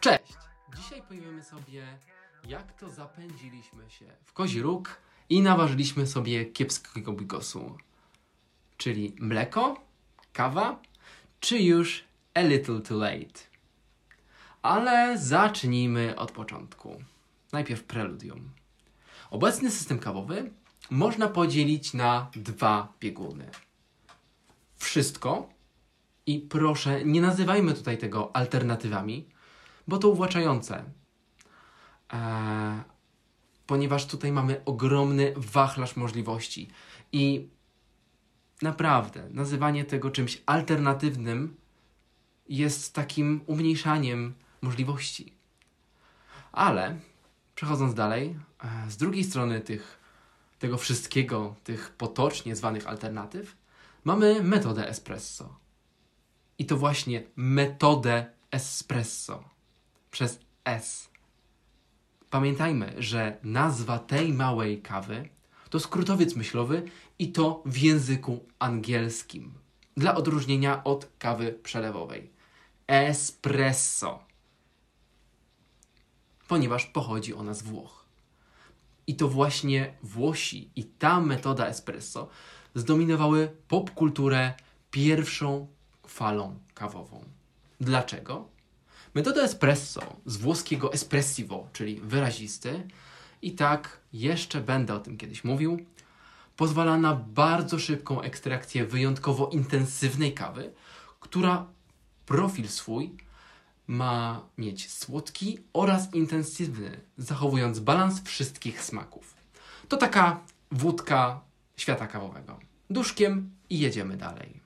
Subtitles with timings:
[0.00, 0.36] Cześć!
[0.76, 1.98] Dzisiaj powiemy sobie,
[2.48, 7.78] jak to zapędziliśmy się w kozi róg i naważyliśmy sobie kiepskiego bigosu.
[8.76, 9.80] Czyli mleko,
[10.32, 10.82] kawa,
[11.40, 13.40] czy już a little too late.
[14.62, 17.02] Ale zacznijmy od początku.
[17.52, 18.50] Najpierw preludium.
[19.30, 20.50] Obecny system kawowy
[20.90, 23.50] można podzielić na dwa bieguny.
[24.76, 25.57] Wszystko
[26.28, 29.28] i proszę, nie nazywajmy tutaj tego alternatywami,
[29.88, 30.84] bo to uwłaczające.
[32.10, 32.82] Eee,
[33.66, 36.68] ponieważ tutaj mamy ogromny wachlarz możliwości
[37.12, 37.48] i
[38.62, 41.56] naprawdę nazywanie tego czymś alternatywnym
[42.48, 45.32] jest takim umniejszaniem możliwości.
[46.52, 46.96] Ale
[47.54, 49.98] przechodząc dalej, e, z drugiej strony tych,
[50.58, 53.56] tego wszystkiego, tych potocznie zwanych alternatyw,
[54.04, 55.67] mamy metodę espresso.
[56.58, 59.44] I to właśnie metodę espresso
[60.10, 61.08] przez S.
[62.30, 65.28] Pamiętajmy, że nazwa tej małej kawy
[65.70, 66.82] to skrótowiec myślowy
[67.18, 69.54] i to w języku angielskim.
[69.96, 72.30] Dla odróżnienia od kawy przelewowej.
[72.86, 74.18] Espresso.
[76.48, 78.04] Ponieważ pochodzi ona z Włoch.
[79.06, 82.28] I to właśnie Włosi i ta metoda espresso
[82.74, 84.54] zdominowały popkulturę
[84.90, 85.66] pierwszą
[86.08, 87.24] falą kawową.
[87.80, 88.48] Dlaczego?
[89.14, 92.88] Metoda espresso z włoskiego espressivo, czyli wyrazisty,
[93.42, 95.86] i tak jeszcze będę o tym kiedyś mówił,
[96.56, 100.72] pozwala na bardzo szybką ekstrakcję wyjątkowo intensywnej kawy,
[101.20, 101.66] która
[102.26, 103.16] profil swój
[103.86, 109.34] ma mieć słodki oraz intensywny, zachowując balans wszystkich smaków.
[109.88, 110.40] To taka
[110.72, 111.40] wódka
[111.76, 112.58] świata kawowego.
[112.90, 114.57] Duszkiem i jedziemy dalej.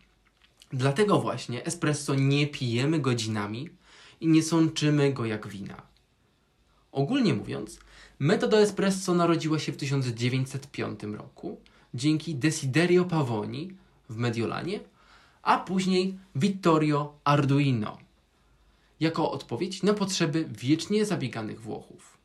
[0.73, 3.71] Dlatego właśnie espresso nie pijemy godzinami
[4.21, 5.83] i nie sączymy go jak wina.
[6.93, 7.81] Ogólnie mówiąc,
[8.19, 11.61] metoda espresso narodziła się w 1905 roku
[11.95, 13.75] dzięki Desiderio Pavoni
[14.09, 14.81] w Mediolanie,
[15.43, 17.99] a później Vittorio Arduino
[19.01, 22.19] jako odpowiedź na potrzeby wiecznie zabieganych Włochów.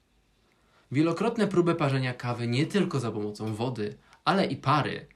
[0.91, 5.07] Wielokrotne próby parzenia kawy nie tylko za pomocą wody, ale i pary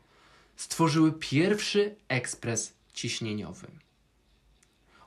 [0.56, 3.67] stworzyły pierwszy ekspres ciśnieniowy.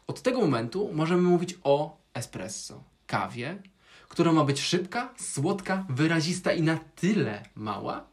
[0.06, 3.62] Od tego momentu możemy mówić o espresso, kawie,
[4.09, 8.05] która ma być szybka, słodka, wyrazista i na tyle mała,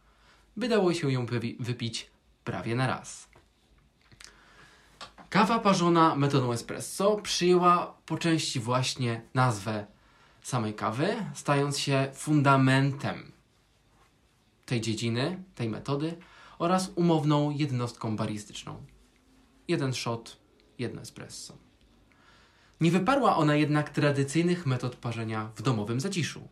[0.57, 1.25] by dało się ją
[1.59, 2.09] wypić
[2.43, 3.27] prawie na raz.
[5.29, 9.85] Kawa parzona metodą espresso przyjęła po części właśnie nazwę
[10.41, 13.31] samej kawy, stając się fundamentem
[14.65, 16.17] tej dziedziny, tej metody
[16.59, 18.83] oraz umowną jednostką baristyczną.
[19.71, 20.37] Jeden shot,
[20.79, 21.57] jedno espresso.
[22.81, 26.47] Nie wyparła ona jednak tradycyjnych metod parzenia w domowym zaciszu.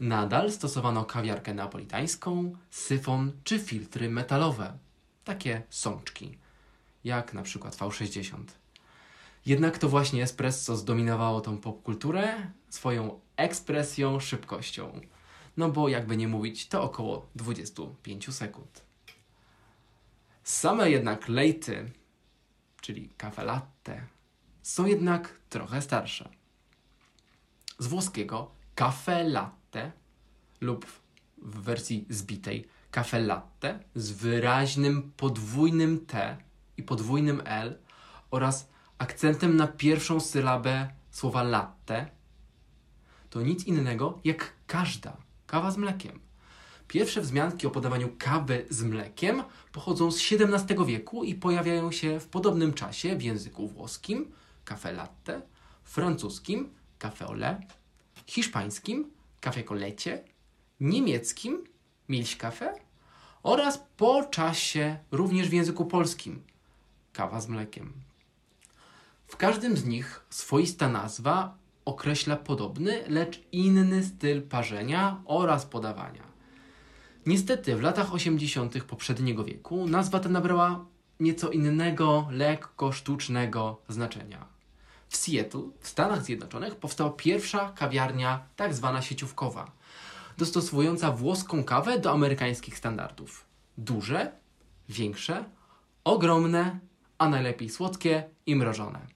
[0.00, 4.78] Nadal stosowano kawiarkę napolitańską, syfon czy filtry metalowe,
[5.24, 6.38] takie sączki,
[7.04, 8.44] jak na przykład V60.
[9.46, 15.00] Jednak to właśnie espresso zdominowało tą popkulturę swoją ekspresją, szybkością.
[15.56, 18.82] No bo jakby nie mówić, to około 25 sekund.
[20.44, 21.90] Same jednak lejty,
[22.80, 24.06] czyli kafe latte,
[24.62, 26.28] są jednak trochę starsze.
[27.78, 29.92] Z włoskiego caffè latte
[30.60, 30.86] lub
[31.38, 36.36] w wersji zbitej caffè latte z wyraźnym podwójnym T
[36.76, 37.78] i podwójnym L
[38.30, 38.68] oraz
[38.98, 42.10] akcentem na pierwszą sylabę słowa latte
[43.30, 45.16] to nic innego jak każda
[45.46, 46.27] kawa z mlekiem.
[46.88, 52.26] Pierwsze wzmianki o podawaniu kawy z mlekiem pochodzą z XVII wieku i pojawiają się w
[52.26, 54.32] podobnym czasie w języku włoskim
[54.64, 55.42] cafe latte,
[55.84, 57.60] francuskim cafe au lait,
[58.26, 59.10] hiszpańskim
[59.40, 60.24] cafe colecie,
[60.80, 61.64] niemieckim
[62.08, 62.74] Milchkafe
[63.42, 66.42] oraz po czasie również w języku polskim
[67.12, 67.92] kawa z mlekiem.
[69.26, 76.27] W każdym z nich swoista nazwa określa podobny, lecz inny styl parzenia oraz podawania.
[77.28, 78.84] Niestety w latach 80.
[78.84, 80.84] poprzedniego wieku nazwa ta nabrała
[81.20, 84.46] nieco innego, lekko sztucznego znaczenia.
[85.08, 89.72] W Seattle, w Stanach Zjednoczonych, powstała pierwsza kawiarnia, tak zwana sieciówkowa,
[90.38, 93.44] dostosowująca włoską kawę do amerykańskich standardów.
[93.78, 94.32] Duże,
[94.88, 95.44] większe,
[96.04, 96.78] ogromne,
[97.18, 99.06] a najlepiej słodkie i mrożone.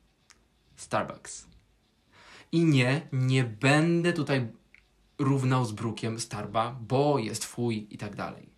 [0.77, 1.47] Starbucks.
[2.53, 4.62] I nie, nie będę tutaj
[5.19, 8.53] równał z brukiem Starba, bo jest fuj i tak dalej.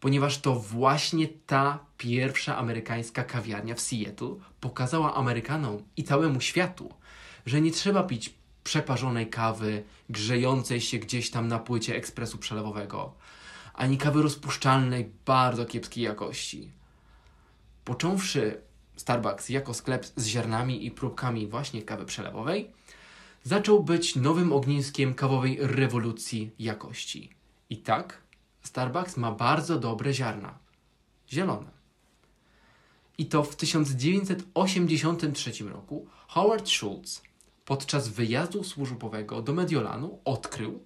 [0.00, 6.94] ponieważ to właśnie ta pierwsza amerykańska kawiarnia w Seattle pokazała Amerykanom i całemu światu,
[7.46, 8.34] że nie trzeba pić
[8.64, 13.14] przeparzonej kawy grzejącej się gdzieś tam na płycie ekspresu przelewowego,
[13.74, 16.72] ani kawy rozpuszczalnej bardzo kiepskiej jakości.
[17.84, 18.60] Począwszy
[18.96, 22.70] Starbucks jako sklep z ziarnami i próbkami właśnie kawy przelewowej,
[23.48, 27.30] zaczął być nowym ogniskiem kawowej rewolucji jakości.
[27.70, 28.22] I tak,
[28.62, 30.58] Starbucks ma bardzo dobre ziarna.
[31.32, 31.70] Zielone.
[33.18, 37.22] I to w 1983 roku Howard Schultz
[37.64, 40.84] podczas wyjazdu służbowego do Mediolanu odkrył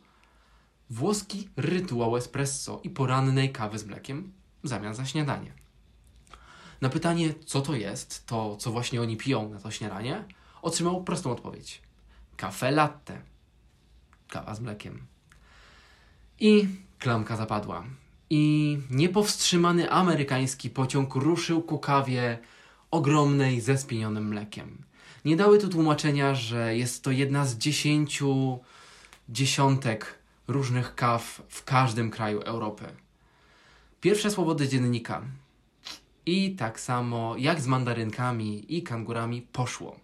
[0.91, 4.33] włoski rytuał espresso i porannej kawy z mlekiem
[4.65, 5.53] w zamian za śniadanie.
[6.81, 10.25] Na pytanie, co to jest, to co właśnie oni piją na to śniadanie,
[10.63, 11.83] otrzymał prostą odpowiedź.
[12.43, 13.23] Kafe latte.
[14.29, 15.07] Kawa z mlekiem.
[16.41, 16.69] I
[16.99, 17.85] klamka zapadła.
[18.31, 22.39] I niepowstrzymany amerykański pociąg ruszył ku kawie
[22.91, 24.83] ogromnej ze spienionym mlekiem.
[25.25, 28.59] Nie dały tu tłumaczenia, że jest to jedna z dziesięciu
[29.29, 30.19] dziesiątek
[30.49, 32.85] różnych kaw w każdym kraju Europy.
[34.01, 35.23] Pierwsze słowo do dziennika.
[36.27, 39.97] I tak samo jak z mandarynkami i kangurami poszło.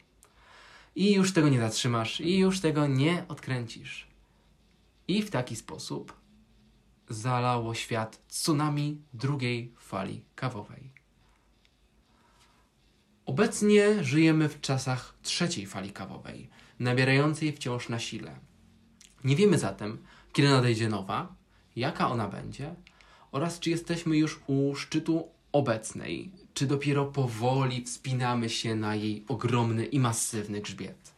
[0.99, 4.09] I już tego nie zatrzymasz, i już tego nie odkręcisz.
[5.09, 6.13] I w taki sposób
[7.09, 10.91] zalało świat tsunami drugiej fali kawowej.
[13.27, 16.49] Obecnie żyjemy w czasach trzeciej fali kawowej,
[16.79, 18.37] nabierającej wciąż na sile.
[19.25, 19.99] Nie wiemy zatem,
[20.33, 21.35] kiedy nadejdzie nowa,
[21.77, 22.75] jaka ona będzie
[23.33, 29.87] oraz czy jesteśmy już u szczytu obecnej, czy dopiero powoli wspinamy się na jej ogromny
[29.87, 31.13] i masywny grzbiet.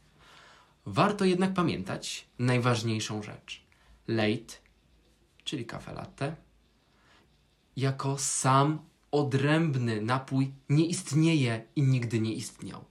[0.87, 3.63] Warto jednak pamiętać najważniejszą rzecz.
[4.09, 4.55] Late,
[5.45, 6.37] czyli kafe latte,
[7.77, 8.79] jako sam
[9.11, 12.85] odrębny napój nie istnieje i nigdy nie istniał.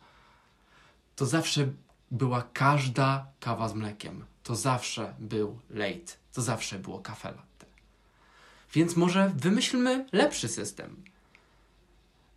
[1.16, 1.72] To zawsze
[2.12, 4.26] była każda kawa z mlekiem.
[4.44, 6.14] To zawsze był late.
[6.34, 7.66] To zawsze było kafe latte.
[8.74, 11.04] Więc może wymyślmy lepszy system.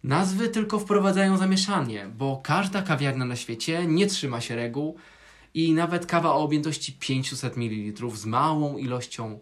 [0.04, 4.96] Nazwy tylko wprowadzają zamieszanie, bo każda kawiarnia na świecie nie trzyma się reguł
[5.54, 9.38] i nawet kawa o objętości 500 ml z małą ilością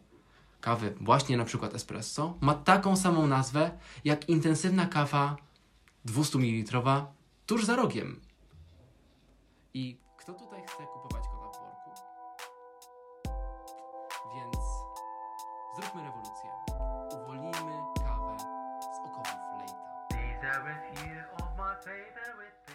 [0.60, 3.70] kawy, właśnie na przykład espresso, ma taką samą nazwę
[4.04, 5.36] jak intensywna kawa
[6.04, 6.80] 200 ml
[7.46, 8.20] tuż za rogiem.
[9.74, 11.90] I kto tutaj chce kupować kota w worku?
[14.34, 14.64] Więc
[15.76, 16.69] zróbmy rewolucję.
[20.50, 22.69] Guarantee you of my favorite